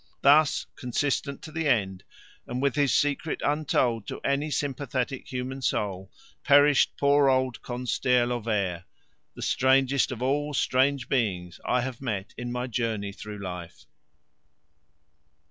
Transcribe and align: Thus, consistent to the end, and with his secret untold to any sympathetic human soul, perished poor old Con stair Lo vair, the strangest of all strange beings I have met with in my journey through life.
Thus, 0.21 0.65
consistent 0.75 1.43
to 1.43 1.51
the 1.51 1.67
end, 1.67 2.03
and 2.47 2.59
with 2.59 2.73
his 2.73 2.91
secret 2.91 3.39
untold 3.45 4.07
to 4.07 4.19
any 4.21 4.49
sympathetic 4.49 5.27
human 5.27 5.61
soul, 5.61 6.11
perished 6.43 6.97
poor 6.97 7.29
old 7.29 7.61
Con 7.61 7.85
stair 7.85 8.25
Lo 8.25 8.39
vair, 8.39 8.85
the 9.35 9.43
strangest 9.43 10.11
of 10.11 10.19
all 10.23 10.55
strange 10.55 11.07
beings 11.07 11.59
I 11.67 11.81
have 11.81 12.01
met 12.01 12.29
with 12.29 12.39
in 12.39 12.51
my 12.51 12.65
journey 12.65 13.11
through 13.11 13.43
life. 13.43 13.85